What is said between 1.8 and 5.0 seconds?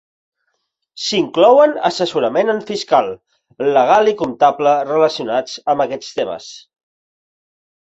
assessorament en fiscal, legal i comptable